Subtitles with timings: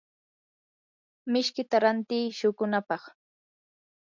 [1.31, 3.03] mishkita rantiiy shuqunapaq.